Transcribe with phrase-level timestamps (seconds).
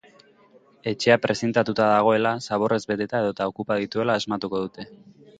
[0.91, 4.87] Etxea prezintatuta dagoela, zaborrez beteta edota okupak dituela asmatuko dute.